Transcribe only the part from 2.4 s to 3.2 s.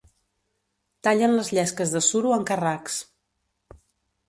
carracs.